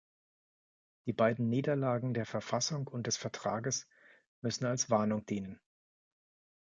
Die 1.05 1.13
beiden 1.13 1.49
Niederlagen 1.49 2.15
der 2.15 2.25
Verfassung 2.25 2.87
und 2.87 3.05
des 3.05 3.17
Vertrags 3.17 3.87
müssen 4.43 4.65
als 4.65 4.89
Warnung 4.89 5.27
dienen. 5.27 5.61